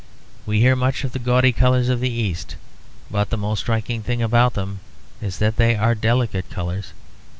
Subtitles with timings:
[0.47, 2.55] We hear much of the gaudy colours of the East;
[3.11, 4.79] but the most striking thing about them
[5.21, 6.93] is that they are delicate colours.